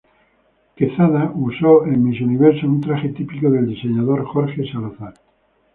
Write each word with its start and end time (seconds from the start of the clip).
Quezada 0.75 1.31
usó 1.35 1.85
en 1.85 2.03
Miss 2.03 2.21
Universo 2.21 2.65
un 2.65 2.81
traje 2.81 3.09
típico 3.09 3.51
del 3.51 3.67
diseñador 3.67 4.25
Jorge 4.25 4.63
Salazar. 4.65 5.13